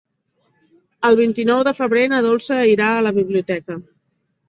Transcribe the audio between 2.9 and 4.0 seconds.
a la biblioteca.